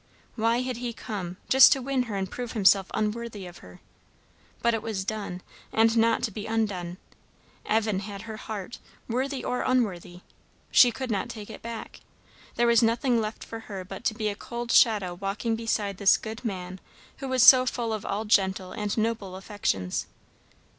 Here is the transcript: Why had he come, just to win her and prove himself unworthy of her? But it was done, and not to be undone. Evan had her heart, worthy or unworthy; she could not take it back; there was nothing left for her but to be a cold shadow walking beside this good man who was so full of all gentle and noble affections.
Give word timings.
Why 0.35 0.61
had 0.61 0.77
he 0.77 0.93
come, 0.93 1.37
just 1.47 1.71
to 1.73 1.79
win 1.79 2.01
her 2.09 2.15
and 2.15 2.27
prove 2.31 2.53
himself 2.53 2.87
unworthy 2.91 3.45
of 3.45 3.59
her? 3.59 3.81
But 4.63 4.73
it 4.73 4.81
was 4.81 5.05
done, 5.05 5.43
and 5.71 5.95
not 5.95 6.23
to 6.23 6.31
be 6.31 6.47
undone. 6.47 6.97
Evan 7.67 7.99
had 7.99 8.23
her 8.23 8.37
heart, 8.37 8.79
worthy 9.07 9.43
or 9.43 9.61
unworthy; 9.61 10.21
she 10.71 10.91
could 10.91 11.11
not 11.11 11.29
take 11.29 11.51
it 11.51 11.61
back; 11.61 11.99
there 12.55 12.65
was 12.65 12.81
nothing 12.81 13.21
left 13.21 13.43
for 13.43 13.59
her 13.69 13.85
but 13.85 14.03
to 14.05 14.15
be 14.15 14.27
a 14.29 14.35
cold 14.35 14.71
shadow 14.71 15.13
walking 15.13 15.55
beside 15.55 15.97
this 15.97 16.17
good 16.17 16.43
man 16.43 16.79
who 17.17 17.27
was 17.27 17.43
so 17.43 17.67
full 17.67 17.93
of 17.93 18.03
all 18.03 18.25
gentle 18.25 18.71
and 18.71 18.97
noble 18.97 19.35
affections. 19.35 20.07